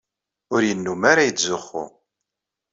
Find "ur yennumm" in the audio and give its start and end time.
0.53-1.01